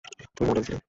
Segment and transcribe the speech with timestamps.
[0.35, 0.79] তুমি মডেল ছিলে।